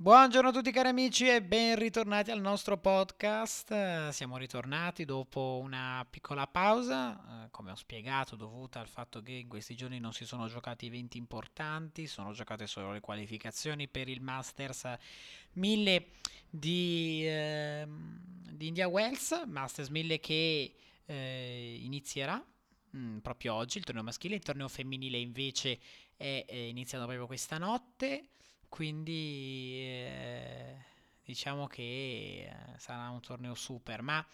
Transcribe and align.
Buongiorno 0.00 0.50
a 0.50 0.52
tutti 0.52 0.70
cari 0.70 0.90
amici 0.90 1.28
e 1.28 1.42
ben 1.42 1.74
ritornati 1.74 2.30
al 2.30 2.40
nostro 2.40 2.78
podcast. 2.78 4.10
Siamo 4.10 4.36
ritornati 4.36 5.04
dopo 5.04 5.58
una 5.60 6.06
piccola 6.08 6.46
pausa, 6.46 7.46
eh, 7.46 7.50
come 7.50 7.72
ho 7.72 7.74
spiegato, 7.74 8.36
dovuta 8.36 8.78
al 8.78 8.86
fatto 8.86 9.20
che 9.22 9.32
in 9.32 9.48
questi 9.48 9.74
giorni 9.74 9.98
non 9.98 10.12
si 10.12 10.24
sono 10.24 10.46
giocati 10.46 10.86
eventi 10.86 11.18
importanti, 11.18 12.06
sono 12.06 12.30
giocate 12.30 12.68
solo 12.68 12.92
le 12.92 13.00
qualificazioni 13.00 13.88
per 13.88 14.08
il 14.08 14.20
Masters 14.20 14.86
1000 15.54 16.06
di, 16.48 17.22
eh, 17.24 17.88
di 18.52 18.68
India 18.68 18.86
Wells, 18.86 19.42
Masters 19.48 19.88
1000 19.88 20.20
che 20.20 20.74
eh, 21.06 21.78
inizierà 21.82 22.36
mh, 22.90 22.98
mm, 22.98 23.18
proprio 23.18 23.54
oggi, 23.54 23.78
il 23.78 23.84
torneo 23.84 24.04
maschile, 24.04 24.36
il 24.36 24.44
torneo 24.44 24.68
femminile 24.68 25.18
invece 25.18 25.80
è, 26.16 26.44
è 26.46 26.54
iniziato 26.54 27.04
proprio 27.04 27.26
questa 27.26 27.58
notte. 27.58 28.28
Quindi 28.68 29.80
eh, 29.82 30.76
diciamo 31.24 31.66
che 31.66 32.48
eh, 32.48 32.78
sarà 32.78 33.08
un 33.10 33.20
torneo 33.20 33.54
super, 33.54 34.02
ma 34.02 34.24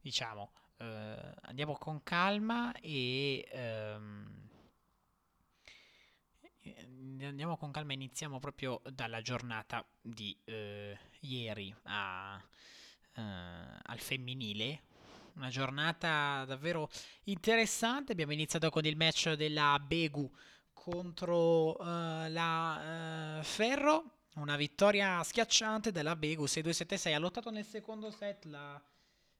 diciamo 0.00 0.52
eh, 0.78 1.34
andiamo 1.42 1.76
con 1.76 2.02
calma 2.02 2.72
e 2.80 3.46
ehm, 3.50 4.44
andiamo 7.22 7.56
con 7.56 7.70
calma 7.70 7.92
iniziamo 7.92 8.38
proprio 8.38 8.80
dalla 8.90 9.20
giornata 9.20 9.84
di 10.00 10.36
eh, 10.44 10.98
ieri 11.20 11.74
a, 11.84 12.42
eh, 13.14 13.22
al 13.82 13.98
femminile. 13.98 14.82
Una 15.34 15.48
giornata 15.48 16.44
davvero 16.44 16.88
interessante. 17.24 18.12
Abbiamo 18.12 18.32
iniziato 18.32 18.70
con 18.70 18.84
il 18.84 18.96
match 18.96 19.32
della 19.32 19.78
Begu 19.84 20.30
contro 20.84 21.80
uh, 21.80 22.28
la 22.28 23.38
uh, 23.38 23.42
Ferro. 23.42 24.10
Una 24.34 24.56
vittoria 24.56 25.22
schiacciante 25.22 25.92
della 25.92 26.14
Begu 26.14 26.44
6-2-7-6. 26.44 27.14
Ha 27.14 27.18
lottato 27.18 27.50
nel 27.50 27.64
secondo 27.64 28.10
set 28.10 28.44
la, 28.44 28.82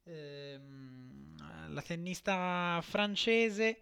ehm, 0.05 1.35
la 1.69 1.83
tennista 1.83 2.81
francese. 2.83 3.81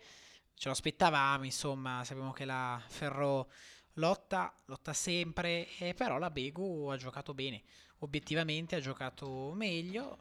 Ce 0.55 0.67
lo 0.67 0.73
aspettavamo, 0.73 1.45
insomma, 1.45 2.03
sappiamo 2.03 2.33
che 2.33 2.45
la 2.45 2.83
Ferro 2.89 3.49
lotta, 3.95 4.53
lotta 4.65 4.93
sempre, 4.93 5.69
eh, 5.79 5.95
però 5.95 6.19
la 6.19 6.31
Begu 6.31 6.87
ha 6.87 6.97
giocato 6.97 7.33
bene. 7.35 7.63
Obiettivamente 7.99 8.75
ha 8.75 8.81
giocato 8.81 9.53
meglio 9.55 10.19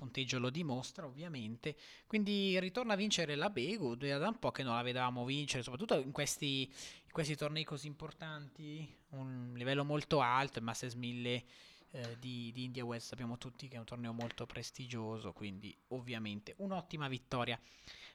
punteggio 0.00 0.38
lo 0.38 0.48
dimostra 0.48 1.04
ovviamente, 1.04 1.76
quindi 2.06 2.58
ritorna 2.58 2.94
a 2.94 2.96
vincere 2.96 3.34
la 3.34 3.50
Begu, 3.50 3.94
da 3.94 4.26
un 4.26 4.38
po' 4.38 4.50
che 4.50 4.62
non 4.62 4.74
la 4.74 4.82
vedevamo 4.82 5.26
vincere, 5.26 5.62
soprattutto 5.62 6.00
in 6.00 6.10
questi, 6.10 6.62
in 6.62 7.12
questi 7.12 7.36
tornei 7.36 7.64
così 7.64 7.86
importanti, 7.86 8.96
un 9.10 9.52
livello 9.54 9.84
molto 9.84 10.20
alto, 10.20 10.58
il 10.58 10.64
Masters 10.64 10.94
1000 10.94 11.44
eh, 11.92 12.16
di, 12.18 12.50
di, 12.52 12.64
India 12.64 12.84
West 12.84 13.08
sappiamo 13.08 13.36
tutti 13.36 13.68
che 13.68 13.76
è 13.76 13.78
un 13.78 13.84
torneo 13.84 14.12
molto 14.12 14.46
prestigioso, 14.46 15.32
quindi 15.32 15.76
ovviamente 15.88 16.54
un'ottima 16.58 17.06
vittoria 17.08 17.60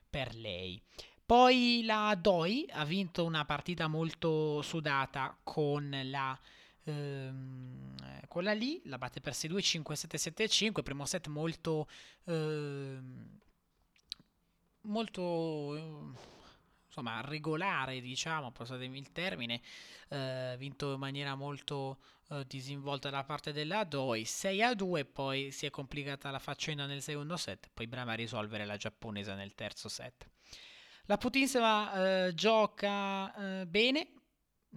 per 0.10 0.34
lei. 0.34 0.82
Poi 1.24 1.82
la 1.84 2.18
Doi 2.20 2.68
ha 2.72 2.86
vinto 2.86 3.26
una 3.26 3.46
partita 3.46 3.88
molto 3.88 4.62
sudata 4.62 5.38
con 5.44 5.90
la 6.06 6.40
ehm, 6.86 7.96
quella 8.28 8.54
lì 8.54 8.82
la 8.86 8.98
batte 8.98 9.22
per 9.22 9.34
6-2, 9.34 9.82
5-7, 9.84 10.16
7-5, 10.16 10.84
primo 10.84 11.06
set 11.06 11.28
molto 11.28 11.88
ehm, 12.26 13.40
molto 14.82 16.14
insomma 16.86 17.20
regolare 17.22 18.00
diciamo 18.00 18.52
passatemi 18.52 18.98
il 18.98 19.12
termine 19.12 19.62
eh, 20.10 20.56
vinto 20.58 20.94
in 20.94 21.00
maniera 21.00 21.36
molto 21.36 22.00
eh, 22.30 22.46
disinvolta 22.48 23.10
da 23.10 23.24
parte 23.24 23.52
della 23.52 23.84
Doi 23.84 24.24
6 24.26 24.64
a 24.64 24.74
2 24.74 25.06
poi 25.06 25.52
si 25.52 25.66
è 25.66 25.70
complicata 25.70 26.32
la 26.32 26.40
faccenda 26.40 26.86
nel 26.86 27.02
secondo 27.02 27.36
set 27.38 27.70
poi 27.74 27.88
brava 27.88 28.14
a 28.14 28.16
risolvere 28.16 28.66
la 28.66 28.78
giapponese 28.78 29.34
nel 29.36 29.54
terzo 29.56 29.90
set. 29.90 30.30
La 31.08 31.18
Putinseva 31.18 32.26
eh, 32.26 32.34
gioca 32.34 33.62
eh, 33.62 33.68
bene 33.68 34.15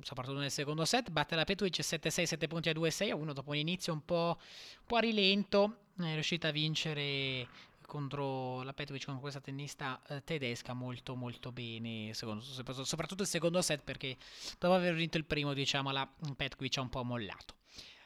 soprattutto 0.02 0.38
nel 0.38 0.50
secondo 0.50 0.84
set, 0.84 1.10
batte 1.10 1.34
la 1.34 1.44
Petuic 1.44 1.78
7-6, 1.80 2.24
7 2.24 2.46
punti 2.46 2.68
a 2.68 2.72
2, 2.72 2.90
6 2.90 3.10
a 3.10 3.16
1 3.16 3.32
dopo 3.32 3.50
un 3.50 3.56
inizio 3.56 3.92
un 3.92 4.04
po', 4.04 4.36
un 4.38 4.86
po 4.86 4.96
a 4.96 5.00
rilento, 5.00 5.78
è 5.98 6.12
riuscita 6.14 6.48
a 6.48 6.52
vincere 6.52 7.48
contro 7.88 8.62
la 8.64 8.74
Petrovic 8.74 9.06
con 9.06 9.18
questa 9.18 9.40
tennista 9.40 10.00
eh, 10.08 10.22
tedesca 10.22 10.74
molto 10.74 11.16
molto 11.16 11.50
bene 11.52 12.12
secondo, 12.12 12.42
soprattutto 12.42 13.22
il 13.22 13.28
secondo 13.28 13.62
set 13.62 13.82
perché 13.82 14.18
dopo 14.58 14.74
aver 14.74 14.94
vinto 14.94 15.16
il 15.16 15.24
primo 15.24 15.54
diciamo 15.54 15.90
la 15.90 16.06
Petrovic 16.36 16.76
ha 16.76 16.82
un 16.82 16.90
po' 16.90 17.02
mollato. 17.02 17.54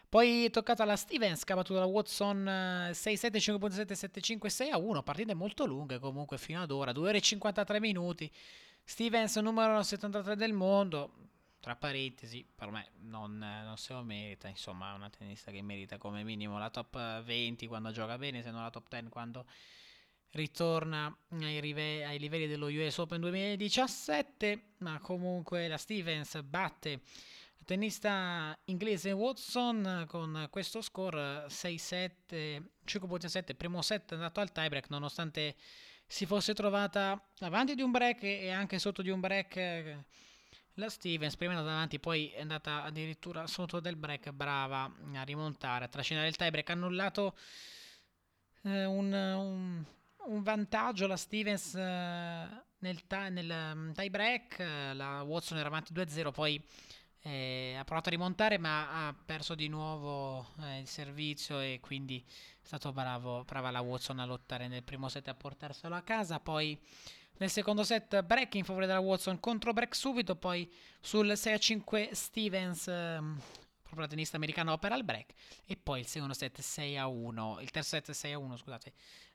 Poi 0.08 0.44
è 0.44 0.50
toccata 0.50 0.82
alla 0.82 0.94
Stevens 0.94 1.42
che 1.42 1.52
ha 1.52 1.56
battuto 1.56 1.78
la 1.78 1.86
Watson 1.86 2.44
6-7, 2.44 3.38
5.7, 3.38 4.10
7-5, 4.36 4.46
6 4.46 4.70
a 4.70 4.76
1 4.76 5.02
partite 5.02 5.34
molto 5.34 5.64
lunghe 5.64 5.98
comunque 5.98 6.38
fino 6.38 6.62
ad 6.62 6.70
ora 6.70 6.92
2 6.92 7.08
ore 7.08 7.18
e 7.18 7.20
53 7.22 7.80
minuti. 7.80 8.30
Stevens 8.84 9.36
numero 9.36 9.82
73 9.82 10.36
del 10.36 10.52
mondo 10.52 11.12
tra 11.62 11.76
parentesi, 11.76 12.44
per 12.56 12.72
me 12.72 12.90
non, 13.02 13.38
non, 13.38 13.76
se 13.76 13.92
lo 13.92 14.02
merita, 14.02 14.48
insomma 14.48 14.90
è 14.90 14.96
una 14.96 15.08
tennista 15.08 15.52
che 15.52 15.62
merita 15.62 15.96
come 15.96 16.24
minimo 16.24 16.58
la 16.58 16.70
top 16.70 17.22
20 17.22 17.68
quando 17.68 17.92
gioca 17.92 18.18
bene, 18.18 18.42
se 18.42 18.50
non 18.50 18.62
la 18.62 18.70
top 18.70 18.88
10 18.90 19.08
quando 19.08 19.46
ritorna 20.30 21.16
ai, 21.40 21.60
rive- 21.60 22.04
ai 22.04 22.18
livelli 22.18 22.48
dello 22.48 22.66
US 22.66 22.98
Open 22.98 23.20
2017, 23.20 24.72
ma 24.78 24.98
comunque 24.98 25.68
la 25.68 25.76
Stevens 25.76 26.42
batte 26.42 27.02
la 27.58 27.64
tennista 27.64 28.58
inglese 28.64 29.12
Watson 29.12 30.06
con 30.08 30.48
questo 30.50 30.82
score 30.82 31.46
6-7, 31.46 32.10
5.7, 32.84 33.54
primo 33.54 33.82
set 33.82 34.10
andato 34.10 34.40
al 34.40 34.50
tiebreak 34.50 34.88
nonostante 34.90 35.54
si 36.08 36.26
fosse 36.26 36.54
trovata 36.54 37.24
avanti 37.38 37.76
di 37.76 37.82
un 37.82 37.92
break 37.92 38.24
e 38.24 38.50
anche 38.50 38.80
sotto 38.80 39.00
di 39.00 39.10
un 39.10 39.20
break 39.20 40.04
la 40.74 40.88
Stevens 40.88 41.36
prima 41.36 41.52
è 41.52 41.56
andata 41.56 41.74
avanti, 41.74 41.98
poi 41.98 42.28
è 42.28 42.40
andata 42.40 42.84
addirittura 42.84 43.46
sotto 43.46 43.80
del 43.80 43.96
break, 43.96 44.30
brava 44.30 44.90
a 45.14 45.22
rimontare, 45.22 45.84
a 45.84 45.88
trascinare 45.88 46.28
il 46.28 46.36
tie 46.36 46.50
break, 46.50 46.70
ha 46.70 46.72
annullato 46.72 47.36
eh, 48.62 48.84
un, 48.84 49.12
un, 49.12 49.84
un, 50.28 50.42
vantaggio 50.42 51.06
la 51.06 51.16
Stevens 51.16 51.74
eh, 51.74 52.48
nel, 52.78 53.06
ta- 53.06 53.28
nel 53.28 53.50
um, 53.50 53.92
tie 53.92 54.10
break, 54.10 54.58
eh, 54.60 54.94
la 54.94 55.22
Watson 55.22 55.58
era 55.58 55.68
avanti 55.68 55.92
2-0, 55.92 56.30
poi 56.32 56.62
eh, 57.24 57.76
ha 57.78 57.84
provato 57.84 58.08
a 58.08 58.12
rimontare 58.12 58.58
ma 58.58 59.06
ha 59.06 59.14
perso 59.14 59.54
di 59.54 59.68
nuovo 59.68 60.48
eh, 60.62 60.80
il 60.80 60.88
servizio 60.88 61.60
e 61.60 61.78
quindi 61.80 62.24
è 62.26 62.66
stato 62.66 62.92
bravo, 62.92 63.44
brava 63.44 63.70
la 63.70 63.80
Watson 63.80 64.18
a 64.18 64.24
lottare 64.24 64.68
nel 64.68 64.82
primo 64.82 65.08
set 65.08 65.28
a 65.28 65.34
portarselo 65.34 65.94
a 65.94 66.02
casa, 66.02 66.40
poi 66.40 66.78
nel 67.42 67.50
secondo 67.50 67.82
set 67.82 68.22
break 68.22 68.54
in 68.54 68.62
favore 68.62 68.86
della 68.86 69.00
Watson 69.00 69.40
contro 69.40 69.72
break 69.72 69.96
subito, 69.96 70.36
poi 70.36 70.72
sul 71.00 71.26
6-5 71.26 72.12
Stevens, 72.12 72.86
ehm, 72.86 73.36
proprio 73.82 74.02
la 74.02 74.06
tennista 74.06 74.36
americana, 74.36 74.72
opera 74.72 74.94
il 74.94 75.02
break 75.02 75.34
e 75.66 75.76
poi 75.76 76.00
il 76.00 76.06
secondo 76.06 76.34
set 76.34 76.60
6-1, 76.60 77.60
il 77.60 77.70
terzo 77.72 77.88
set 77.96 78.12
6-1 78.12 78.56
scusate, 78.56 78.92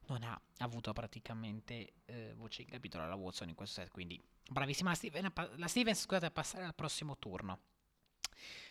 non 0.08 0.24
ha 0.24 0.42
avuto 0.60 0.94
praticamente 0.94 1.96
eh, 2.06 2.34
voce 2.38 2.62
in 2.62 2.70
capitolo 2.70 3.04
alla 3.04 3.16
Watson 3.16 3.50
in 3.50 3.56
questo 3.56 3.82
set, 3.82 3.92
quindi 3.92 4.22
bravissima 4.50 4.92
la, 4.92 4.96
Steven, 4.96 5.34
la 5.56 5.68
Stevens 5.68 6.00
scusate, 6.00 6.28
a 6.28 6.32
passare 6.32 6.64
al 6.64 6.76
prossimo 6.76 7.18
turno. 7.18 7.60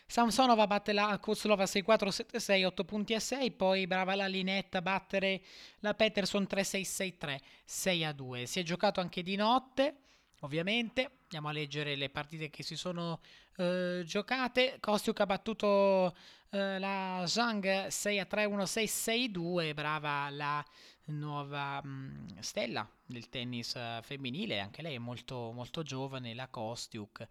Samsonova 0.09 0.67
batte 0.67 0.93
la 0.93 1.19
Kozlova 1.19 1.65
6-4-7-6, 1.65 2.65
8 2.65 2.83
punti 2.85 3.13
a 3.13 3.19
6, 3.19 3.51
poi 3.51 3.85
brava 3.87 4.15
la 4.15 4.25
Linetta 4.27 4.77
a 4.77 4.81
battere 4.81 5.41
la 5.79 5.93
Peterson 5.95 6.47
3-6-6-3, 6.49 7.39
6-2. 7.67 8.43
Si 8.43 8.61
è 8.61 8.63
giocato 8.63 9.01
anche 9.01 9.21
di 9.21 9.35
notte, 9.35 9.95
ovviamente. 10.39 11.11
Andiamo 11.23 11.49
a 11.49 11.51
leggere 11.51 11.95
le 11.95 12.09
partite 12.09 12.49
che 12.49 12.63
si 12.63 12.77
sono 12.77 13.19
eh, 13.57 14.03
giocate. 14.05 14.77
Kostiuk 14.79 15.19
ha 15.19 15.25
battuto 15.25 16.15
eh, 16.51 16.79
la 16.79 17.25
Zhang 17.27 17.87
6-3-1-6-6-2, 17.87 19.73
brava 19.73 20.29
la 20.29 20.65
nuova 21.07 21.81
mh, 21.83 21.89
mm, 21.89 22.27
stella 22.39 22.89
del 23.05 23.27
tennis 23.27 23.73
uh, 23.73 24.01
femminile, 24.01 24.61
anche 24.61 24.81
lei 24.81 24.95
è 24.95 24.99
molto, 24.99 25.51
molto 25.51 25.83
giovane, 25.83 26.33
la 26.33 26.47
Kostiuk. 26.47 27.27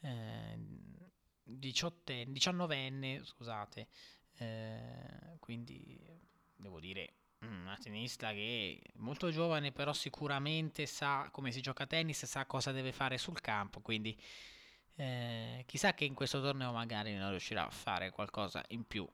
Eh, 0.00 0.58
18enne, 1.48 2.30
19enne, 2.32 3.24
scusate, 3.24 3.88
eh, 4.38 5.36
quindi 5.40 5.98
devo 6.56 6.80
dire 6.80 7.14
mm, 7.44 7.62
una 7.62 7.76
tennista 7.80 8.32
che 8.32 8.80
è 8.82 8.90
molto 8.96 9.30
giovane, 9.30 9.72
però 9.72 9.92
sicuramente 9.92 10.86
sa 10.86 11.28
come 11.30 11.52
si 11.52 11.60
gioca 11.60 11.84
a 11.84 11.86
tennis, 11.86 12.24
sa 12.24 12.46
cosa 12.46 12.72
deve 12.72 12.92
fare 12.92 13.18
sul 13.18 13.40
campo, 13.40 13.80
quindi 13.80 14.16
eh, 14.96 15.64
chissà 15.66 15.94
che 15.94 16.04
in 16.04 16.14
questo 16.14 16.40
torneo 16.40 16.72
magari 16.72 17.14
non 17.14 17.30
riuscirà 17.30 17.66
a 17.66 17.70
fare 17.70 18.10
qualcosa 18.10 18.62
in 18.68 18.84
più. 18.84 19.08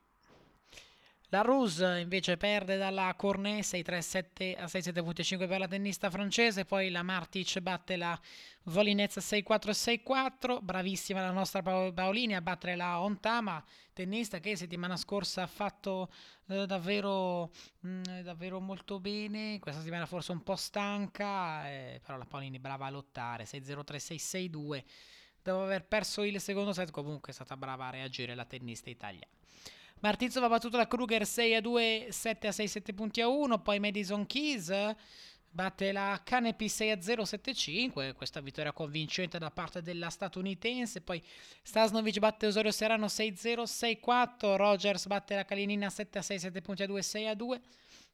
La 1.34 1.40
Ruse 1.40 1.98
invece 1.98 2.36
perde 2.36 2.76
dalla 2.76 3.12
Cornet 3.16 3.64
6-3-7 3.64 4.56
a 4.56 4.66
6-7.5 4.66 5.48
per 5.48 5.58
la 5.58 5.66
tennista 5.66 6.08
francese, 6.08 6.64
poi 6.64 6.90
la 6.90 7.02
Martic 7.02 7.58
batte 7.58 7.96
la 7.96 8.16
Volinez 8.62 9.16
6-4-6-4, 9.16 10.62
bravissima 10.62 11.22
la 11.22 11.32
nostra 11.32 11.60
Paolini 11.60 12.36
a 12.36 12.40
battere 12.40 12.76
la 12.76 13.00
Ontama, 13.00 13.60
tennista 13.92 14.38
che 14.38 14.54
settimana 14.54 14.96
scorsa 14.96 15.42
ha 15.42 15.48
fatto 15.48 16.08
eh, 16.46 16.66
davvero, 16.66 17.50
mh, 17.80 17.88
mm, 17.88 18.20
davvero 18.20 18.60
molto 18.60 19.00
bene, 19.00 19.58
questa 19.58 19.80
settimana 19.80 20.06
forse 20.06 20.30
un 20.30 20.44
po' 20.44 20.54
stanca, 20.54 21.68
eh, 21.68 22.00
però 22.00 22.16
la 22.16 22.26
Paolini 22.26 22.60
brava 22.60 22.86
a 22.86 22.90
lottare, 22.90 23.42
6-0-3-6-6-2, 23.42 24.84
dopo 25.42 25.64
aver 25.64 25.84
perso 25.84 26.22
il 26.22 26.40
secondo 26.40 26.72
set 26.72 26.92
comunque 26.92 27.32
è 27.32 27.34
stata 27.34 27.56
brava 27.56 27.86
a 27.86 27.90
reagire 27.90 28.36
la 28.36 28.44
tennista 28.44 28.88
italiana. 28.88 29.32
Martizov 30.04 30.44
ha 30.44 30.48
battuto 30.48 30.76
la 30.76 30.86
Kruger 30.86 31.24
6 31.24 31.54
a 31.54 31.60
2, 31.62 32.08
7 32.10 32.48
a 32.48 32.52
6, 32.52 32.68
7 32.68 32.92
punti 32.92 33.22
a 33.22 33.28
1. 33.28 33.62
Poi 33.62 33.80
Madison 33.80 34.26
Keys 34.26 34.70
batte 35.48 35.92
la 35.92 36.20
Canepi 36.22 36.68
6 36.68 36.90
a 36.90 37.00
0, 37.00 37.24
7 37.24 37.50
a 37.50 37.54
5. 37.54 38.12
Questa 38.12 38.42
vittoria 38.42 38.72
convincente 38.72 39.38
da 39.38 39.50
parte 39.50 39.80
della 39.80 40.10
statunitense. 40.10 41.00
Poi 41.00 41.22
Stasnovic 41.62 42.18
batte 42.18 42.48
Osorio 42.48 42.70
Serrano 42.70 43.08
6 43.08 43.28
a 43.30 43.34
0, 43.34 43.64
6 43.64 43.92
a 43.94 43.98
4. 43.98 44.56
Rogers 44.56 45.06
batte 45.06 45.36
la 45.36 45.46
Kalinina 45.46 45.88
7 45.88 46.18
a 46.18 46.22
6, 46.22 46.38
7 46.38 46.60
punti 46.60 46.82
a 46.82 46.86
2, 46.86 47.00
6 47.00 47.26
a 47.26 47.34
2. 47.34 47.60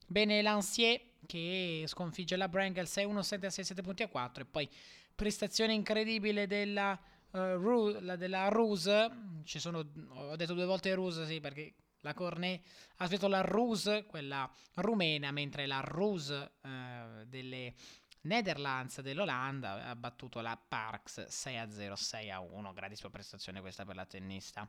Bene 0.06 0.42
Lancier 0.42 1.00
che 1.26 1.82
sconfigge 1.88 2.36
la 2.36 2.46
Brangle 2.46 2.86
6 2.86 3.02
a 3.02 3.08
1, 3.08 3.20
7 3.20 3.46
a 3.46 3.50
6, 3.50 3.64
7 3.64 3.82
punti 3.82 4.04
a 4.04 4.08
4. 4.08 4.44
E 4.44 4.46
poi 4.46 4.68
prestazione 5.12 5.72
incredibile 5.72 6.46
della 6.46 6.96
uh, 7.32 7.56
Ru- 7.56 7.98
la 8.00 8.16
della 8.16 8.48
Ruse, 8.48 9.10
ci 9.44 9.58
sono, 9.58 9.84
ho 10.08 10.36
detto 10.36 10.54
due 10.54 10.64
volte 10.64 10.94
Ruse, 10.94 11.26
sì, 11.26 11.40
perché 11.40 11.74
la 12.00 12.14
Cornet 12.14 12.62
ha 12.96 13.06
scritto 13.06 13.28
la 13.28 13.42
Ruse, 13.42 14.04
quella 14.06 14.50
rumena, 14.76 15.30
mentre 15.30 15.66
la 15.66 15.80
Ruse 15.80 16.52
uh, 16.62 17.24
delle 17.26 17.74
Netherlands 18.22 19.00
dell'Olanda 19.00 19.86
ha 19.86 19.96
battuto 19.96 20.40
la 20.40 20.56
Parks 20.56 21.26
6 21.26 21.58
a 21.58 21.70
0, 21.70 21.96
6 21.96 22.30
a 22.30 22.40
1, 22.40 22.72
grandissima 22.72 23.10
prestazione 23.10 23.60
questa 23.60 23.84
per 23.84 23.96
la 23.96 24.06
tennista. 24.06 24.68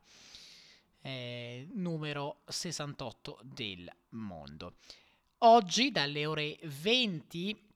Eh, 1.04 1.68
numero 1.74 2.44
68 2.46 3.40
del 3.44 3.92
mondo. 4.10 4.76
Oggi 5.40 5.92
dalle 5.92 6.26
ore 6.26 6.60
20 6.64 7.70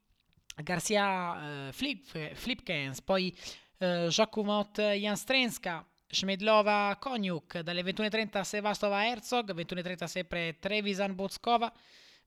Garcia 0.63 1.67
uh, 1.67 1.71
Flip, 1.71 2.33
Flipkens, 2.33 3.01
poi 3.01 3.35
uh, 3.77 4.07
Jakubot 4.09 4.77
Janstrenska, 4.77 5.85
Shmedlova 6.07 6.97
Konyuk, 6.99 7.59
dalle 7.59 7.81
21.30 7.81 8.41
Sevastova 8.41 9.03
Herzog, 9.03 9.53
21.30 9.53 10.03
sempre 10.05 10.57
Trevisan 10.59 11.15
Botskova, 11.15 11.71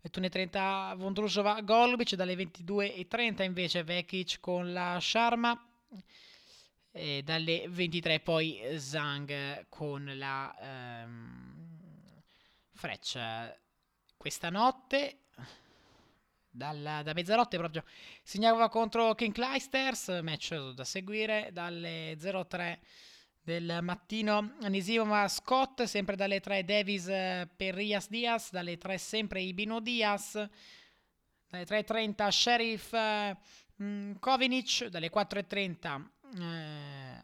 21.30 0.03 0.97
Vondrushova 0.97 1.61
Golubic, 1.63 2.15
dalle 2.15 2.35
22.30 2.35 3.43
invece 3.43 3.83
Vekic 3.83 4.39
con 4.41 4.73
la 4.73 4.99
Sharma, 5.01 5.59
e 6.91 7.23
dalle 7.23 7.67
23 7.69 8.21
poi 8.21 8.61
Zhang 8.77 9.67
con 9.69 10.11
la 10.17 11.05
um, 11.05 11.57
Freccia. 12.73 13.57
Questa 14.17 14.51
notte 14.51 15.28
dalla, 16.51 17.03
da 17.03 17.13
mezzanotte 17.13 17.57
proprio 17.57 17.85
segnava 18.23 18.69
contro 18.69 19.15
King 19.15 19.33
Clijsters, 19.33 20.21
match 20.23 20.55
da 20.73 20.85
seguire 20.85 21.51
dalle 21.53 22.17
03 22.19 22.81
del 23.49 23.79
mattino 23.81 24.57
Nisima 24.69 25.27
Scott, 25.27 25.85
sempre 25.85 26.17
dalle 26.17 26.41
3 26.41 26.65
Davis 26.65 27.05
per 27.05 27.75
Rias 27.75 28.09
Diaz, 28.09 28.51
dalle 28.51 28.77
3 28.77 28.99
sempre 28.99 29.41
Ibino 29.41 29.81
Diaz, 29.81 30.35
dalle 31.49 31.65
3.30 31.65 32.29
Sheriff 32.29 32.93
eh, 32.93 33.37
Kovinic, 34.19 34.87
dalle 34.89 35.11
4.30 35.11 36.05
eh, 36.41 37.23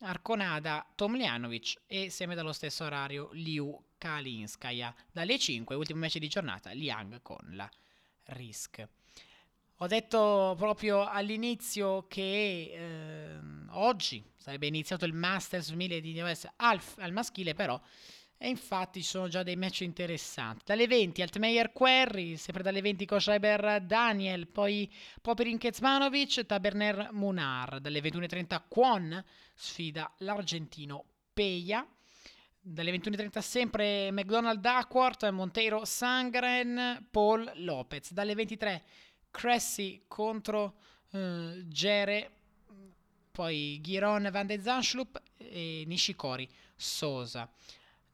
Arconada 0.00 0.86
Tomljanovic 0.94 1.80
e 1.86 2.10
sempre 2.10 2.36
dallo 2.36 2.52
stesso 2.52 2.84
orario 2.84 3.30
Liu 3.32 3.74
Kalinskaya. 3.96 4.94
Dalle 5.10 5.38
5, 5.38 5.74
ultimo 5.74 6.00
match 6.00 6.18
di 6.18 6.28
giornata, 6.28 6.72
Liang 6.72 7.22
con 7.22 7.38
la 7.52 7.70
Risk. 8.26 8.86
Ho 9.80 9.86
detto 9.86 10.54
proprio 10.56 11.06
all'inizio 11.06 12.06
che 12.08 12.72
eh, 12.72 13.38
oggi 13.70 14.24
sarebbe 14.36 14.66
iniziato 14.66 15.04
il 15.04 15.12
Masters 15.12 15.68
2000 15.68 15.98
di 15.98 16.12
Neves 16.14 16.48
al, 16.56 16.80
al 16.98 17.12
maschile, 17.12 17.52
però 17.54 17.80
e 18.38 18.48
infatti 18.48 19.02
ci 19.02 19.08
sono 19.08 19.28
già 19.28 19.42
dei 19.42 19.56
match 19.56 19.80
interessanti. 19.80 20.62
Dalle 20.66 20.86
20 20.86 21.22
Altmaier 21.22 21.72
Querry, 21.72 22.36
sempre 22.36 22.62
dalle 22.62 22.82
20 22.82 23.06
Koschreiber 23.06 23.80
Daniel, 23.82 24.46
poi 24.46 24.92
Poperin 25.22 25.58
Kezmanovic, 25.58 26.44
Taberner 26.44 27.08
Munar. 27.12 27.80
Dalle 27.80 28.00
21.30 28.00 28.62
Kwon 28.68 29.24
sfida 29.54 30.12
l'argentino 30.18 31.04
Peia. 31.32 31.86
Dalle 32.68 32.90
21.30 32.90 33.38
sempre 33.38 34.10
McDonald 34.10 34.58
Duckworth, 34.58 35.30
Monteiro 35.30 35.84
Sangren, 35.84 37.06
Paul 37.12 37.48
Lopez. 37.58 38.10
Dalle 38.10 38.34
23 38.34 38.82
Cressy 39.30 40.02
contro 40.08 40.74
uh, 41.10 41.68
Gere, 41.68 42.30
poi 43.30 43.78
Giron 43.80 44.28
Van 44.32 44.46
de 44.46 44.60
Zanschlup 44.60 45.22
e 45.36 45.84
Nishikori 45.86 46.48
Sosa. 46.74 47.48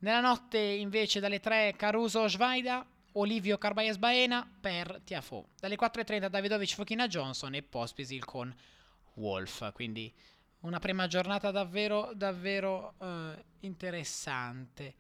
Nella 0.01 0.21
notte 0.21 0.59
invece 0.59 1.19
dalle 1.19 1.41
3 1.41 1.73
Caruso 1.75 2.29
Schweida, 2.29 2.87
Olivio 3.13 3.57
Carbaez 3.57 3.97
Baena 3.97 4.47
per 4.61 5.01
Tiafo. 5.03 5.49
Dalle 5.59 5.77
4.30 5.77 6.29
Davidovic 6.29 6.75
Fokina 6.75 7.07
Johnson 7.07 7.55
e 7.55 7.63
Pospisil 7.63 8.27
con 8.27 8.55
Wolf. 9.15 9.73
Quindi 9.73 10.13
una 10.63 10.79
prima 10.79 11.07
giornata 11.07 11.51
davvero, 11.51 12.13
davvero 12.15 12.95
uh, 12.99 13.45
interessante. 13.61 14.97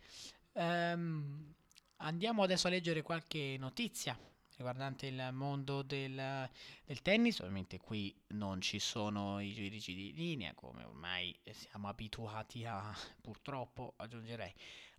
Um, 0.53 1.55
andiamo 1.97 2.43
adesso 2.43 2.67
a 2.67 2.71
leggere 2.71 3.03
qualche 3.03 3.57
notizia 3.59 4.19
riguardante 4.57 5.07
il 5.07 5.31
mondo 5.33 5.83
del, 5.83 6.49
del, 6.85 7.03
tennis. 7.03 7.41
Ovviamente 7.41 7.79
qui 7.79 8.15
non 8.29 8.61
ci 8.61 8.79
sono 8.79 9.41
i 9.41 9.53
giudici 9.53 9.95
di 9.95 10.13
linea, 10.15 10.55
come 10.55 10.85
ormai 10.85 11.37
siamo 11.51 11.89
abituati 11.89 12.65
a, 12.65 12.95
purtroppo, 13.21 13.95
aggiungerei, 13.97 14.53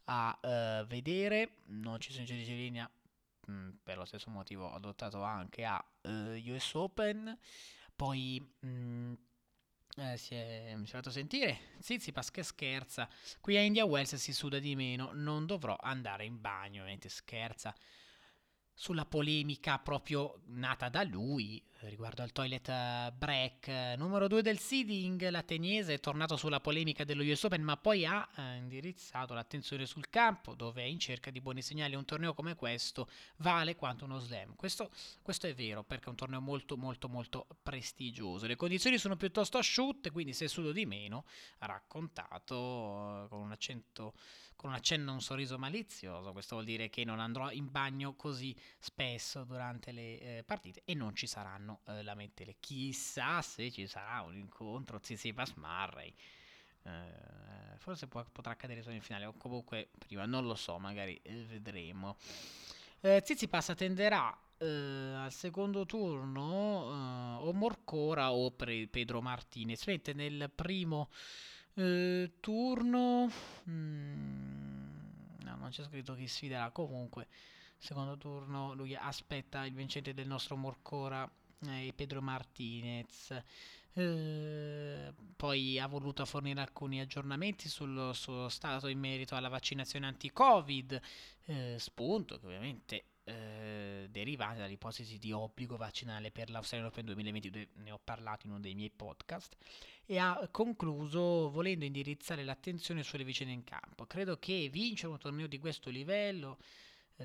a 0.06 0.38
uh, 0.42 0.86
vedere. 0.86 1.58
Non 1.68 2.00
ci 2.00 2.12
sono 2.12 2.24
i 2.24 2.28
giudici 2.28 2.52
di 2.52 2.58
linea 2.58 2.90
mh, 3.48 3.54
mm, 3.54 3.70
per 3.84 3.98
lo 3.98 4.06
stesso 4.06 4.30
motivo 4.30 4.72
adottato 4.74 5.22
anche 5.24 5.66
a 5.66 5.84
uh, 6.02 6.10
eh, 6.10 6.52
US 6.52 6.74
Open. 6.74 7.38
Poi... 7.96 8.56
Mh, 8.60 8.68
mm, 8.68 9.14
eh, 9.98 10.18
si, 10.18 10.36
è, 10.36 10.76
si 10.78 10.84
è 10.84 10.96
fatto 10.96 11.12
sentire. 11.12 11.60
Zizipas 11.80 12.32
che 12.32 12.44
scherza. 12.44 13.08
Qui 13.40 13.58
a 13.58 13.62
India 13.62 13.86
Wells 13.86 14.16
si 14.16 14.34
suda 14.34 14.60
di 14.60 14.76
meno. 14.76 15.12
Non 15.14 15.46
dovrò 15.46 15.76
andare 15.80 16.26
in 16.26 16.40
bagno 16.42 16.82
ovviamente 16.82 17.10
scherza 17.10 17.74
sulla 18.74 19.06
polemica 19.06 19.78
proprio 19.78 20.42
nata 20.48 20.90
da 20.90 21.04
lui 21.04 21.64
riguardo 21.90 22.22
al 22.22 22.32
toilet 22.32 22.68
eh, 22.70 23.12
break. 23.16 23.96
Numero 23.98 24.28
2 24.28 24.42
del 24.42 24.60
seeding, 24.60 25.30
l'ateniese 25.30 25.96
è 25.96 26.00
tornato 26.00 26.36
sulla 26.38 26.60
polemica 26.60 27.04
dello 27.04 27.24
US 27.24 27.44
Open, 27.44 27.62
ma 27.62 27.78
poi 27.78 28.06
ha 28.06 28.28
eh, 28.36 28.56
indirizzato 28.56 29.34
l'attenzione 29.34 29.86
sul 29.86 30.10
campo, 30.10 30.56
dove 30.56 30.82
è 30.82 30.86
in 30.86 31.00
cerca 31.00 31.32
di 31.32 31.42
buoni 31.42 31.62
segnali. 31.62 31.96
Un 31.96 32.06
torneo 32.06 32.34
come 32.34 32.56
questo 32.56 33.10
vale 33.38 33.76
quanto 33.76 34.06
uno 34.06 34.20
slam. 34.20 34.56
Questo, 34.56 34.92
questo 35.22 35.48
è 35.48 35.54
vero, 35.54 35.84
perché 35.84 36.06
è 36.06 36.10
un 36.10 36.16
torneo 36.16 36.42
molto, 36.42 36.78
molto, 36.78 37.08
molto 37.08 37.48
prestigioso. 37.62 38.46
Le 38.46 38.56
condizioni 38.56 38.98
sono 38.98 39.16
piuttosto 39.16 39.58
asciutte, 39.58 40.12
quindi 40.12 40.34
se 40.34 40.48
sudo 40.48 40.72
di 40.72 40.86
meno, 40.86 41.26
ha 41.60 41.66
raccontato 41.66 43.26
eh, 43.26 43.28
con 43.30 43.40
un 43.40 43.52
accento 43.52 44.14
con 44.56 44.70
un 44.70 44.78
accenno 44.78 45.12
a 45.12 45.14
un 45.16 45.22
sorriso 45.22 45.58
malizioso. 45.58 46.32
Questo 46.32 46.56
vuol 46.56 46.66
dire 46.66 46.90
che 46.90 47.04
non 47.04 47.20
andrò 47.20 47.52
in 47.52 47.70
bagno 47.70 48.16
così 48.16 48.56
spesso 48.80 49.44
durante 49.44 49.92
le 49.92 50.20
eh, 50.20 50.44
partite 50.46 50.84
e 50.86 50.94
non 50.94 51.16
ci 51.16 51.28
saranno 51.28 51.73
eh, 51.86 52.04
lamentele. 52.04 52.56
Chissà 52.60 53.42
se 53.42 53.72
ci 53.72 53.88
sarà 53.88 54.22
un 54.22 54.36
incontro 54.36 55.00
Tsitsipas 55.00 55.54
Marray. 55.54 56.14
Eh, 56.84 57.78
forse 57.78 58.08
può, 58.08 58.24
potrà 58.32 58.52
accadere 58.52 58.82
solo 58.82 58.96
in 58.96 59.02
finale 59.02 59.26
o 59.26 59.34
comunque 59.34 59.90
prima, 59.98 60.26
non 60.26 60.46
lo 60.46 60.56
so, 60.56 60.78
magari 60.80 61.20
eh, 61.24 61.44
vedremo. 61.46 62.18
Eh, 63.02 63.22
Tsitsipas 63.22 63.70
attenderà 63.70 64.38
eh, 64.58 64.66
al 64.66 65.32
secondo 65.32 65.86
turno 65.86 67.40
o 67.42 67.54
Morcora 67.54 68.32
o 68.32 68.52
Pedro 68.52 69.22
Martinez, 69.22 69.86
mentre 69.86 70.14
nel 70.14 70.52
primo 70.54 71.10
eh, 71.76 72.34
turno... 72.40 73.30
Mm, 73.70 74.94
no, 75.44 75.56
non 75.56 75.70
c'è 75.70 75.84
scritto 75.84 76.16
chi 76.16 76.28
sfiderà. 76.28 76.70
Comunque, 76.72 77.28
secondo 77.78 78.18
turno 78.18 78.74
lui 78.74 78.96
aspetta 78.96 79.66
il 79.66 79.74
vincente 79.74 80.14
del 80.14 80.28
nostro 80.28 80.56
Morcora 80.56 81.30
e 81.68 81.94
Pedro 81.94 82.22
Martinez. 82.22 83.42
Eh, 83.96 85.14
poi 85.36 85.78
ha 85.78 85.88
voluto 85.88 86.26
fornire 86.26 86.62
alcuni 86.62 87.00
aggiornamenti 87.00 87.70
sul 87.70 88.12
suo 88.16 88.50
stato 88.50 88.88
in 88.88 88.98
merito 88.98 89.36
alla 89.36 89.50
vaccinazione 89.50 90.08
anti-Covid, 90.08 91.02
eh, 91.46 91.76
spunto 91.78 92.40
che 92.40 92.46
ovviamente 92.46 93.04
eh, 93.26 94.08
derivante 94.10 94.60
dall'ipotesi 94.60 95.18
di 95.18 95.32
obbligo 95.32 95.78
vaccinale 95.78 96.32
per 96.32 96.50
l'Australian 96.50 96.90
Open 96.90 97.06
2022, 97.06 97.70
ne 97.76 97.92
ho 97.92 98.00
parlato 98.04 98.48
in 98.48 98.54
uno 98.54 98.62
dei 98.62 98.74
miei 98.74 98.90
podcast, 98.90 99.56
e 100.06 100.18
ha 100.18 100.48
concluso 100.52 101.50
volendo 101.50 101.86
indirizzare 101.86 102.44
l'attenzione 102.44 103.04
sulle 103.04 103.24
vicende 103.24 103.54
in 103.54 103.64
campo. 103.64 104.06
Credo 104.06 104.38
che 104.38 104.70
vincere 104.72 105.12
un 105.12 105.20
torneo 105.20 105.48
di 105.48 105.60
questo 105.60 105.90
livello, 105.90 106.58
eh, 106.60 106.66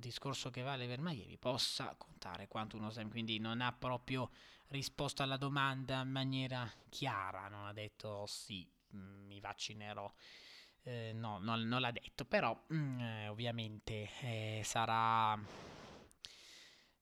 discorso 0.01 0.51
che 0.51 0.63
vale 0.63 0.87
per 0.87 1.01
Miami, 1.01 1.37
possa 1.37 1.95
contare 1.97 2.49
quanto 2.49 2.77
uno 2.77 2.91
slam, 2.91 3.09
quindi 3.09 3.39
non 3.39 3.61
ha 3.61 3.73
proprio 3.73 4.31
risposto 4.69 5.23
alla 5.23 5.37
domanda 5.37 6.03
in 6.03 6.11
maniera 6.11 6.71
chiara, 6.89 7.49
non 7.49 7.67
ha 7.67 7.73
detto 7.73 8.09
oh, 8.09 8.27
sì, 8.27 8.69
mm, 8.95 9.27
mi 9.27 9.41
vaccinerò. 9.41 10.13
Eh, 10.83 11.13
no, 11.15 11.39
non, 11.39 11.63
non, 11.63 11.81
l'ha 11.81 11.91
detto, 11.91 12.25
però 12.25 12.59
mm, 12.73 13.01
eh, 13.01 13.29
ovviamente 13.29 14.11
eh, 14.21 14.63
sarà 14.65 15.39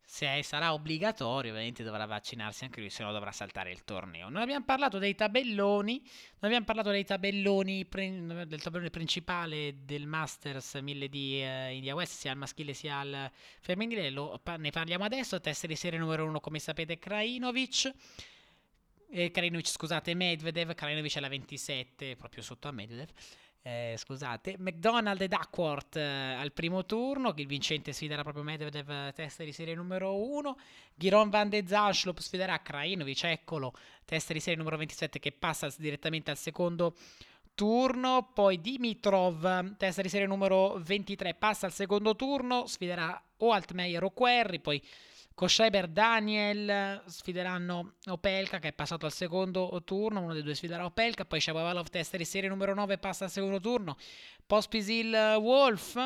se 0.08 0.40
sarà 0.44 0.72
obbligatorio, 0.72 1.50
ovviamente 1.50 1.82
dovrà 1.82 2.06
vaccinarsi 2.06 2.62
anche 2.62 2.78
lui, 2.78 2.90
se 2.90 3.02
no 3.02 3.10
dovrà 3.10 3.32
saltare 3.32 3.72
il 3.72 3.82
torneo. 3.82 4.28
Non 4.28 4.40
abbiamo 4.40 4.64
parlato 4.64 4.98
dei 4.98 5.16
tabelloni, 5.16 5.98
non 5.98 6.42
abbiamo 6.42 6.64
parlato 6.64 6.90
dei 6.90 7.04
tabelloni 7.04 7.84
del 7.90 8.62
tabellone 8.62 8.90
principale 8.90 9.78
del 9.84 10.06
Masters 10.06 10.74
1000 10.74 11.08
di 11.08 11.42
uh, 11.42 11.72
India 11.72 11.96
West, 11.96 12.20
sia 12.20 12.30
al 12.30 12.38
maschile 12.38 12.72
sia 12.72 13.00
al 13.00 13.30
femminile. 13.60 14.10
Lo, 14.10 14.40
ne 14.58 14.70
parliamo 14.70 15.04
adesso. 15.04 15.40
Testa 15.40 15.66
di 15.66 15.74
serie 15.74 15.98
numero 15.98 16.24
1, 16.24 16.38
come 16.38 16.60
sapete, 16.60 17.00
Krajinovic. 17.00 17.92
Eh, 19.10 19.32
Krajinovic, 19.32 19.66
scusate, 19.66 20.14
Medvedev. 20.14 20.72
Krajinovic 20.74 21.16
è 21.16 21.20
la 21.20 21.28
27, 21.28 22.14
proprio 22.14 22.44
sotto 22.44 22.68
a 22.68 22.70
Medvedev 22.70 23.10
eh, 23.66 23.96
scusate, 23.96 24.54
McDonald 24.58 25.20
e 25.20 25.26
Duckworth 25.26 25.96
eh, 25.96 26.00
al 26.02 26.52
primo 26.52 26.86
turno, 26.86 27.32
il 27.34 27.48
vincente 27.48 27.92
sfiderà 27.92 28.22
proprio 28.22 28.44
Medvedev, 28.44 29.12
testa 29.12 29.42
di 29.42 29.50
serie 29.50 29.74
numero 29.74 30.14
1, 30.14 30.56
Giron 30.94 31.30
van 31.30 31.48
de 31.48 31.64
Zashlop 31.66 32.20
sfiderà 32.20 32.62
Krajinovic, 32.62 33.24
eccolo, 33.24 33.74
testa 34.04 34.32
di 34.32 34.38
serie 34.38 34.56
numero 34.56 34.76
27 34.76 35.18
che 35.18 35.32
passa 35.32 35.68
direttamente 35.78 36.30
al 36.30 36.36
secondo 36.36 36.94
turno, 37.54 38.30
poi 38.32 38.60
Dimitrov, 38.60 39.76
testa 39.76 40.00
di 40.00 40.10
serie 40.10 40.28
numero 40.28 40.80
23, 40.80 41.34
passa 41.34 41.66
al 41.66 41.72
secondo 41.72 42.14
turno, 42.14 42.66
sfiderà 42.66 43.20
o 43.38 43.50
Altmaier 43.50 44.04
o 44.04 44.10
Querry, 44.10 44.60
poi 44.60 44.80
Koscheber 45.36 45.86
Daniel 45.86 47.02
sfideranno 47.04 47.96
Opelka 48.06 48.58
che 48.58 48.68
è 48.68 48.72
passato 48.72 49.04
al 49.04 49.12
secondo 49.12 49.82
turno, 49.84 50.22
uno 50.22 50.32
dei 50.32 50.42
due 50.42 50.54
sfiderà 50.54 50.86
Opelka, 50.86 51.26
poi 51.26 51.42
Shapovalov 51.42 51.88
testa 51.88 52.16
di 52.16 52.24
serie 52.24 52.48
numero 52.48 52.72
9 52.72 52.96
passa 52.96 53.24
al 53.24 53.30
secondo 53.30 53.60
turno, 53.60 53.98
Pospisil 54.46 55.36
Wolf, 55.38 56.00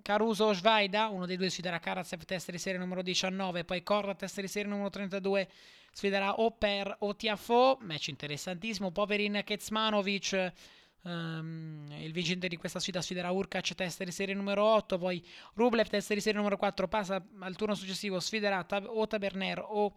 Caruso 0.00 0.54
Schweida, 0.54 1.08
uno 1.08 1.26
dei 1.26 1.36
due 1.36 1.50
sfiderà 1.50 1.78
Karatsev 1.78 2.24
testa 2.24 2.50
di 2.50 2.56
serie 2.56 2.78
numero 2.78 3.02
19, 3.02 3.64
poi 3.64 3.82
Korda 3.82 4.14
testa 4.14 4.40
di 4.40 4.48
serie 4.48 4.70
numero 4.70 4.88
32 4.88 5.48
sfiderà 5.92 6.40
Oper 6.40 6.96
o 7.00 7.14
Tiafo, 7.14 7.76
match 7.82 8.08
interessantissimo, 8.08 8.92
Poverin 8.92 9.42
Kecmanovic 9.44 10.52
Um, 11.04 11.88
il 11.98 12.12
vincente 12.12 12.46
di 12.46 12.56
questa 12.56 12.78
sfida 12.78 13.02
sfiderà 13.02 13.30
Urkac, 13.30 13.74
testa 13.74 14.04
di 14.04 14.12
serie 14.12 14.34
numero 14.34 14.64
8. 14.64 14.98
Poi 14.98 15.24
Rublev, 15.54 15.88
testa 15.88 16.14
di 16.14 16.20
serie 16.20 16.38
numero 16.38 16.56
4, 16.56 16.88
passa 16.88 17.24
al 17.40 17.56
turno 17.56 17.74
successivo. 17.74 18.20
Sfiderà 18.20 18.62
Tab- 18.64 18.88
o 18.88 19.06
Taberner 19.06 19.64
o 19.66 19.94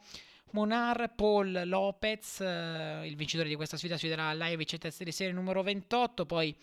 Monar. 0.51 1.13
Paul 1.15 1.63
Lopez, 1.65 2.39
uh, 2.39 3.05
il 3.05 3.15
vincitore 3.15 3.49
di 3.49 3.55
questa 3.55 3.77
sfida, 3.77 3.97
sfiderà 3.97 4.33
Lajevic, 4.33 4.77
testa 4.77 5.03
di 5.03 5.11
serie 5.11 5.33
numero 5.33 5.61
28. 5.61 6.25
Poi 6.25 6.55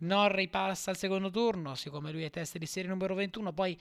Norri 0.00 0.48
passa 0.48 0.90
al 0.90 0.96
secondo 0.96 1.30
turno, 1.30 1.74
siccome 1.74 2.12
lui 2.12 2.24
è 2.24 2.30
testa 2.30 2.58
di 2.58 2.66
serie 2.66 2.90
numero 2.90 3.14
21. 3.14 3.52
Poi 3.52 3.78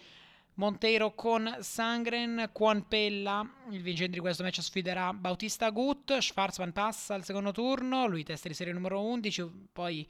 Monteiro 0.58 1.14
con 1.14 1.58
Sangren, 1.60 2.50
Quan 2.52 2.88
Pella, 2.88 3.48
il 3.70 3.84
vincente 3.84 4.14
di 4.14 4.20
questo 4.20 4.42
match 4.42 4.60
sfiderà 4.62 5.14
Bautista 5.14 5.70
Gut, 5.70 6.18
Schwarzman 6.18 6.74
passa 6.74 7.14
al 7.14 7.24
secondo 7.24 7.52
turno, 7.52 8.08
lui 8.08 8.24
testa 8.24 8.48
di 8.48 8.56
serie 8.56 8.74
numero 8.74 9.04
11, 9.04 9.52
poi 9.72 10.10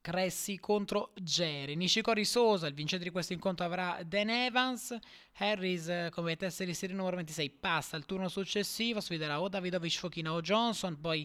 Cressi 0.00 0.58
contro 0.58 1.12
Jerry. 1.14 1.76
Nishikori 1.76 2.24
Sosa, 2.24 2.66
il 2.66 2.74
vincente 2.74 3.04
di 3.04 3.12
questo 3.12 3.32
incontro 3.32 3.64
avrà 3.64 4.00
Dan 4.04 4.30
Evans, 4.30 4.98
Harris 5.34 6.08
come 6.10 6.34
testa 6.34 6.64
di 6.64 6.74
serie 6.74 6.96
numero 6.96 7.14
26 7.14 7.50
passa 7.50 7.94
al 7.94 8.06
turno 8.06 8.28
successivo, 8.28 9.00
sfiderà 9.00 9.40
o 9.40 9.48
Davidovic 9.48 9.96
Fokina 9.96 10.32
o 10.32 10.40
Johnson, 10.40 11.00
poi 11.00 11.24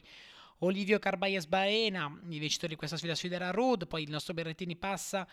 Olivio 0.60 1.00
Carbayes 1.00 1.48
Baena, 1.48 2.06
il 2.30 2.40
vincitore 2.40 2.74
di 2.74 2.76
questa 2.76 2.98
sfida 2.98 3.16
sfiderà 3.16 3.50
Rude, 3.50 3.88
poi 3.88 4.04
il 4.04 4.12
nostro 4.12 4.36
Berrettini 4.36 4.76
passa 4.76 5.28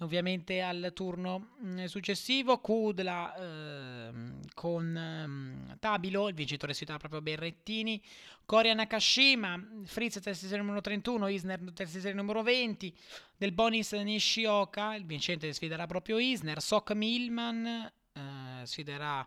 ovviamente 0.00 0.60
al 0.60 0.92
turno 0.94 1.52
mm, 1.62 1.84
successivo. 1.84 2.58
Kudla 2.58 3.34
eh, 3.34 4.10
con 4.54 4.96
eh, 4.96 5.76
Tabilo, 5.78 6.28
il 6.28 6.34
vincitore 6.34 6.74
si 6.74 6.84
proprio 6.84 7.20
Berrettini. 7.20 8.02
Coria 8.44 8.74
Nakashima, 8.74 9.82
Fritz 9.84 10.20
testa 10.20 10.46
serie 10.46 10.58
numero 10.58 10.80
31, 10.80 11.28
Isner 11.28 11.60
testa 11.72 11.98
serie 11.98 12.14
numero 12.14 12.42
20. 12.42 12.94
Del 13.36 13.52
Bonis 13.52 13.92
Nishioka, 13.92 14.94
il 14.94 15.06
vincente 15.06 15.52
sfiderà 15.52 15.86
proprio 15.86 16.18
Isner. 16.18 16.60
Sok 16.60 16.92
Milman 16.92 17.90
eh, 18.12 18.66
sfiderà, 18.66 19.26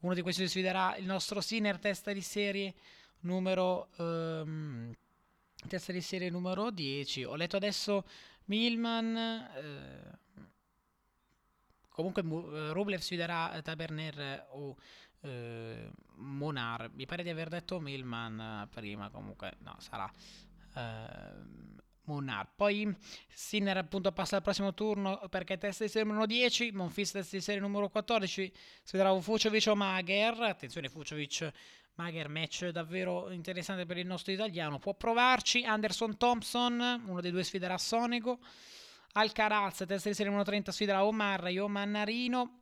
uno 0.00 0.14
di 0.14 0.22
questi 0.22 0.46
sfiderà 0.46 0.96
il 0.96 1.06
nostro 1.06 1.40
Sinner 1.40 1.78
testa 1.78 2.12
di 2.12 2.22
serie 2.22 2.74
numero... 3.20 3.88
Ehm, 3.96 4.92
testa 5.66 5.92
di 5.92 6.00
serie 6.00 6.30
numero 6.30 6.70
10. 6.70 7.24
Ho 7.24 7.34
letto 7.34 7.56
adesso 7.56 8.04
Milman. 8.48 9.16
Eh, 9.16 10.18
comunque 11.88 12.22
eh, 12.22 12.72
Rublev 12.72 13.00
sfiderà 13.00 13.60
Taberner 13.62 14.46
o 14.50 14.76
eh, 15.20 15.90
Monar. 16.16 16.90
Mi 16.92 17.06
pare 17.06 17.22
di 17.22 17.30
aver 17.30 17.48
detto 17.48 17.80
Milman 17.80 18.68
prima. 18.70 19.10
Comunque, 19.10 19.56
no, 19.60 19.76
sarà. 19.78 20.10
Eh, 20.74 21.76
Monar. 22.08 22.50
Poi 22.56 22.94
Sinner 23.28 23.76
appunto 23.76 24.10
passa 24.12 24.36
al 24.36 24.42
prossimo 24.42 24.72
turno 24.72 25.20
perché 25.28 25.58
testa 25.58 25.84
di 25.84 25.90
serie 25.90 26.08
numero 26.08 26.26
10, 26.26 26.72
Monfils 26.72 27.12
testa 27.12 27.36
di 27.36 27.42
serie 27.42 27.60
numero 27.60 27.88
14, 27.88 28.52
si 28.82 28.96
vedrà 28.96 29.18
Fuciovic 29.20 29.66
o 29.68 29.76
Mager, 29.76 30.40
attenzione 30.40 30.88
Fuciovic 30.88 31.52
Mager 31.96 32.28
match 32.28 32.68
davvero 32.68 33.30
interessante 33.30 33.84
per 33.84 33.98
il 33.98 34.06
nostro 34.06 34.32
italiano. 34.32 34.78
Può 34.78 34.94
provarci. 34.94 35.64
Anderson 35.64 36.16
Thompson, 36.16 37.02
uno 37.06 37.20
dei 37.20 37.32
due 37.32 37.42
sfiderà 37.42 37.76
Sonego. 37.76 38.38
Alcaraz, 39.12 39.84
testa 39.86 40.08
di 40.08 40.14
serie 40.14 40.32
1.30, 40.32 40.70
sfiderà 40.70 41.04
Omar, 41.04 41.50
Io 41.50 41.66
Mannarino. 41.68 42.60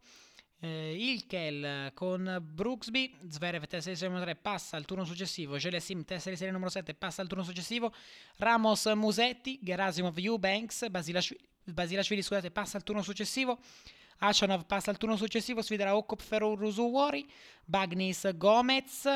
Eh, 0.59 0.95
Ilkel 0.97 1.93
con 1.93 2.39
Brooksby, 2.43 3.15
Zverev 3.29 3.67
testa 3.67 3.91
di 3.91 3.97
serie 3.97 4.09
numero 4.09 4.25
3 4.25 4.37
passa 4.37 4.79
al 4.79 4.87
turno 4.87 5.05
successivo, 5.05 5.59
Gelesim 5.59 6.03
testa 6.05 6.31
di 6.31 6.37
serie 6.37 6.51
numero 6.51 6.71
7 6.71 6.95
passa 6.95 7.21
al 7.21 7.29
turno 7.29 7.45
successivo, 7.45 7.93
Ramos 8.39 8.87
Musetti, 8.95 9.59
Gerasimov 9.63 10.17
Eubanks, 10.17 10.89
Basilashvili, 10.89 11.47
Basilashvili 11.65 12.23
scusate 12.23 12.51
passa 12.51 12.79
al 12.79 12.85
turno 12.85 13.03
successivo, 13.03 13.59
Achanov 14.19 14.65
passa 14.65 14.91
al 14.91 14.97
turno 14.97 15.17
successivo, 15.17 15.61
sfiderà 15.61 15.95
Okop 15.95 16.23
Ferro 16.23 16.55
Rusuwori, 16.55 17.31
Bagnis 17.63 18.35
Gomez, 18.35 19.15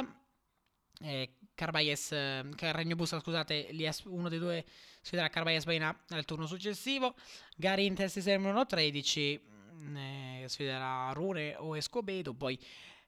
eh, 1.01 1.37
Carbayes, 1.55 2.13
eh, 2.13 2.45
Regno 2.73 2.97
Busta, 2.97 3.19
scusate, 3.19 3.71
uno 4.05 4.29
dei 4.29 4.39
due 4.39 4.65
sfiderà 5.01 5.31
Carbayes 5.31 5.65
Baina 5.65 6.05
al 6.11 6.27
turno 6.27 6.47
successivo, 6.47 7.15
Garin 7.57 7.95
test 7.95 8.19
numero 8.27 8.67
13, 8.67 9.41
eh, 9.97 10.45
sfiderà 10.49 11.11
Rune 11.13 11.57
o 11.57 11.77
Escobedo, 11.77 12.35
poi 12.35 12.59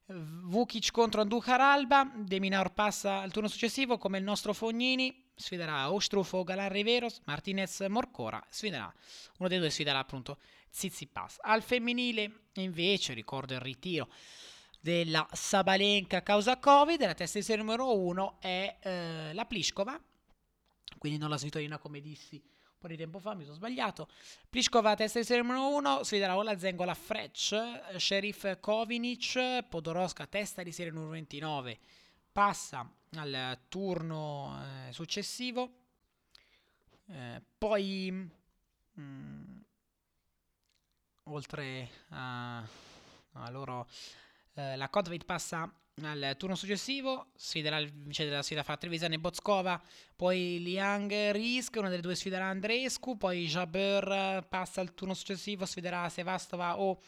Vukic 0.07 0.91
contro 0.91 1.21
Andujar 1.21 1.61
Alba, 1.61 2.11
Deminar 2.15 2.73
passa 2.73 3.21
al 3.21 3.31
turno 3.31 3.49
successivo 3.49 3.99
come 3.99 4.19
il 4.19 4.25
nostro 4.25 4.53
Fognini, 4.53 5.31
sfiderà 5.35 5.93
Ostrufo 5.93 6.43
Galan 6.43 6.69
Riveros, 6.69 7.21
Martinez 7.25 7.81
Morcora, 7.89 8.45
sfiderà, 8.49 8.93
uno 9.39 9.49
dei 9.49 9.59
due 9.59 9.71
sfiderà 9.71 9.99
appunto 9.99 10.39
Tsitsipas. 10.71 11.39
Al 11.41 11.63
femminile 11.63 12.49
invece 12.55 13.15
ricordo 13.15 13.55
il 13.55 13.61
ritiro 13.61 14.09
della 14.81 15.27
Sabalenka 15.33 16.19
a 16.19 16.23
causa 16.23 16.59
Covid, 16.59 17.01
la 17.01 17.15
testa 17.15 17.39
di 17.39 17.45
serie 17.45 17.63
numero 17.63 17.97
1 17.97 18.39
è 18.41 18.77
eh, 18.81 19.33
la 19.33 19.45
Pliskova, 19.47 20.01
quindi 20.99 21.19
non 21.19 21.31
la 21.31 21.39
svitolina 21.39 21.79
come 21.79 22.01
dissi 22.01 22.43
po' 22.83 22.89
di 22.89 22.97
tempo 22.97 23.19
fa, 23.19 23.35
mi 23.35 23.45
sono 23.45 23.55
sbagliato. 23.55 24.09
Pliskova, 24.51 24.95
testa 24.95 25.19
di 25.21 25.25
serie 25.25 25.43
numero 25.43 25.75
1, 25.77 26.03
sfiderà 26.03 26.35
la 26.43 26.59
Zengola 26.59 26.95
Frecce, 26.95 27.83
Sheriff 27.97 28.59
Kovinic, 28.61 29.63
Podoroska, 29.69 30.27
testa 30.27 30.63
di 30.63 30.73
serie 30.73 30.93
numero 30.93 31.13
29, 31.13 31.79
passa 32.33 32.91
al 33.17 33.59
turno 33.69 34.61
eh, 34.89 34.93
successivo. 34.93 35.71
Eh, 37.07 37.43
poi... 37.57 38.31
Mm, 39.01 39.61
oltre 41.25 41.89
a, 42.09 42.59
a 42.59 43.51
loro 43.51 43.89
eh, 44.55 44.77
la 44.77 44.89
Codvid 44.89 45.25
passa 45.25 45.73
al 46.01 46.37
turno 46.39 46.55
successivo 46.55 47.27
sfiderà 47.37 47.77
il 47.77 47.93
vice 47.93 48.25
della 48.25 48.43
sfida 48.43 48.63
fra 48.63 48.79
Trevisan 48.79 49.13
e 49.13 49.19
Bozkova, 49.19 49.81
poi 50.17 50.59
Liang 50.63 51.31
Risk, 51.33 51.77
una 51.77 51.91
delle 51.91 52.01
due 52.01 52.15
sfiderà 52.15 52.47
Andrescu, 52.47 53.19
poi 53.19 53.47
Jabeur 53.47 54.47
passa 54.49 54.81
al 54.81 54.95
turno 54.95 55.13
successivo, 55.13 55.67
sfiderà 55.67 56.09
Sevastova 56.09 56.79
o 56.81 56.99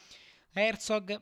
Herzog. 0.52 1.20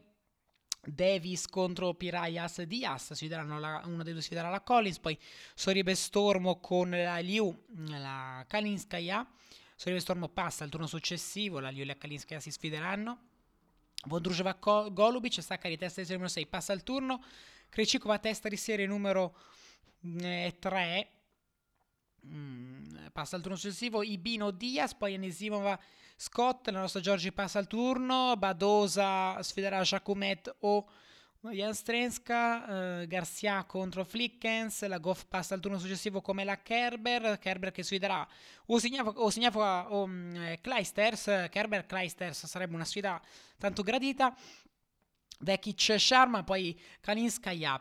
Davis 0.85 1.47
contro 1.47 1.95
Pirayas 1.95 2.63
Diaz, 2.63 3.13
sfideranno 3.13 3.61
la, 3.61 3.83
una 3.85 3.99
delle 3.99 4.15
due 4.15 4.23
sfiderà 4.23 4.51
la 4.51 4.63
Collins, 4.63 4.99
poi 4.99 5.17
Soribe 5.55 5.95
Stormo 5.95 6.59
con 6.59 6.91
la 6.91 7.19
Liu, 7.19 7.57
la 7.87 8.45
Kalinskaya. 8.49 9.25
Soribe 9.77 10.01
Stormo 10.01 10.29
passa 10.29 10.65
al 10.65 10.71
turno 10.71 10.89
successivo, 10.89 11.61
la 11.61 11.69
Liu 11.69 11.83
e 11.83 11.87
la 11.87 11.97
Kalinskaya 11.97 12.41
si 12.41 12.51
sfideranno. 12.51 13.31
Vondrujeva 14.07 14.59
Golubic, 14.59 15.41
Sakari 15.41 15.79
testa 15.79 16.03
di 16.03 16.09
numero 16.11 16.29
6, 16.29 16.47
passa 16.49 16.73
al 16.73 16.83
turno. 16.83 17.23
Krejcikova 17.73 18.19
testa 18.19 18.51
di 18.51 18.59
serie 18.59 18.87
numero 18.87 19.35
3, 20.03 21.09
mm, 22.27 22.97
passa 23.15 23.37
al 23.37 23.41
turno 23.41 23.57
successivo. 23.57 24.03
Ibino 24.03 24.51
Diaz, 24.51 24.93
poi 24.93 25.15
Anisimova 25.15 25.81
Scott, 26.15 26.69
la 26.69 26.81
nostra 26.81 27.01
Giorgi 27.01 27.33
passa 27.33 27.59
al 27.59 27.67
turno. 27.67 28.37
Badosa 28.37 29.43
sfiderà 29.43 29.81
Jacomet 29.81 30.55
o 30.61 30.87
Jan 31.51 31.75
Strenska, 31.75 33.01
eh, 33.01 33.07
Garcia 33.07 33.65
contro 33.65 34.05
Flickens, 34.05 34.87
la 34.87 34.99
Goff 34.99 35.25
passa 35.25 35.55
al 35.55 35.61
turno 35.61 35.79
successivo 35.79 36.21
come 36.21 36.45
la 36.45 36.61
Kerber, 36.61 37.39
Kerber 37.39 37.73
che 37.73 37.83
sfiderà 37.83 38.29
o 38.67 38.79
Signafoca 38.79 39.91
o 39.93 40.03
um, 40.03 40.37
eh, 40.37 40.61
Kleisters, 40.61 41.49
Kerber 41.51 41.87
Kleisters 41.87 42.45
sarebbe 42.45 42.75
una 42.75 42.85
sfida 42.85 43.19
tanto 43.57 43.83
gradita, 43.83 44.37
Vekic 45.43 45.97
Sharma, 45.99 46.43
poi 46.43 46.79
Kalinskaya 47.01 47.81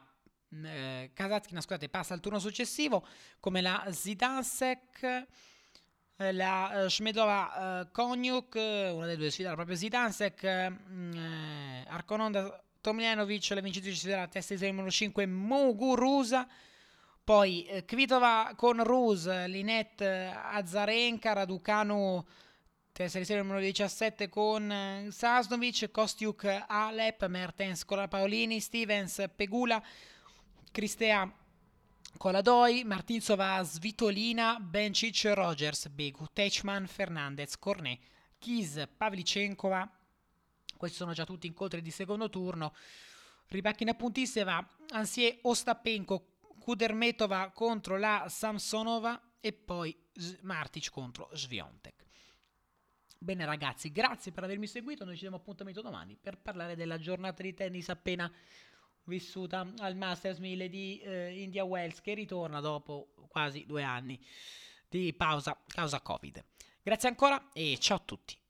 eh, 0.63 1.12
Kazatkina 1.13 1.62
scusate, 1.62 1.89
passa 1.89 2.13
al 2.13 2.20
turno 2.20 2.39
successivo 2.39 3.06
come 3.39 3.62
la 3.62 3.88
Zidansek 3.89 5.27
eh, 6.22 6.32
la 6.34 6.84
uh, 6.84 6.88
Shmedova 6.88 7.82
uh, 7.82 7.91
Konyuk, 7.91 8.53
una 8.56 9.06
delle 9.06 9.18
due 9.18 9.32
sfide 9.32 9.53
proprio 9.53 9.75
Zidansek, 9.75 10.41
uh, 10.44 11.88
Arcononda 11.88 12.63
Tomljanovic, 12.80 13.50
la 13.50 13.62
vincitrice 13.62 14.08
della 14.08 14.27
testa 14.27 14.53
di 14.53 14.60
serie 14.60 14.74
numero 14.74 14.91
5, 14.91 15.25
Muguruza. 15.25 16.48
Poi 17.24 17.65
eh, 17.65 17.86
Kvitova 17.86 18.53
con 18.56 18.84
Rus, 18.84 19.27
Linet 19.46 20.01
Azarenka, 20.01 21.34
Raducanu, 21.34 22.25
di 22.94 23.08
serie 23.08 23.38
numero 23.38 23.60
17 23.60 24.28
con 24.28 24.70
eh, 24.70 25.08
Sasnovic, 25.10 25.90
Kostiuk 25.90 26.66
Alep, 26.68 27.26
Mertens 27.28 27.86
con 27.86 27.98
la 27.98 28.08
Paolini, 28.08 28.60
Stevens 28.60 29.24
Pegula, 29.34 29.82
Cristea 30.72 31.34
Coladoi, 32.18 32.84
Martinsova 32.84 33.64
Svitolina, 33.64 34.60
Bencic 34.60 35.32
Rogers, 35.34 35.88
Begu, 35.88 36.28
Techman, 36.32 36.86
Fernandez, 36.86 37.58
Cornet, 37.58 38.00
Kis, 38.38 38.88
Pavlicenkova, 38.98 39.90
questi 40.78 40.98
sono 40.98 41.14
già 41.14 41.26
tutti 41.26 41.48
incontri 41.48 41.82
di 41.82 41.92
secondo 41.92 42.30
turno. 42.30 42.76
Ribacchina 43.48 43.94
puntissima, 43.94 44.68
Ansie 44.90 45.40
Ostapenko, 45.44 46.26
Kudermetova 46.60 47.52
contro 47.52 47.98
la 47.98 48.26
Samsonova 48.28 49.38
e 49.40 49.54
poi 49.54 49.98
Martic 50.42 50.92
contro 50.92 51.30
Sviontek. 51.34 52.02
Bene 53.24 53.46
ragazzi, 53.46 53.92
grazie 53.92 54.32
per 54.32 54.46
avermi 54.46 54.66
seguito, 54.66 55.06
noi 55.06 55.13
ci 55.13 55.22
diamo 55.22 55.36
appuntamento 55.36 55.84
domani 55.84 56.18
per 56.20 56.40
parlare 56.40 56.75
della 56.75 56.98
giornata 56.98 57.44
di 57.44 57.54
tennis 57.54 57.88
appena 57.90 58.32
vissuta 59.04 59.72
al 59.78 59.96
Masters 59.96 60.40
1000 60.40 60.70
di 60.70 61.00
eh, 61.01 61.40
India 61.40 61.63
Wells 61.63 62.01
che 62.01 62.16
ritorna 62.16 62.60
dopo 62.62 63.13
quasi 63.28 63.68
due 63.68 63.84
anni 63.84 64.20
di 64.90 65.13
pausa 65.13 65.56
causa 65.68 66.01
Covid. 66.01 66.44
Grazie 66.82 67.10
ancora 67.10 67.51
e 67.54 67.78
ciao 67.80 67.98
a 67.98 68.01
tutti. 68.04 68.41